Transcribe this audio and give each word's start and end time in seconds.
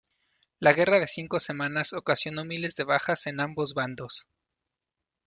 La 0.57 0.73
guerra 0.73 0.99
de 0.99 1.05
cinco 1.05 1.39
semanas 1.39 1.93
ocasionó 1.93 2.43
miles 2.43 2.75
de 2.75 2.85
bajas 2.85 3.27
en 3.27 3.39
ambos 3.39 3.75
bandos. 3.75 4.25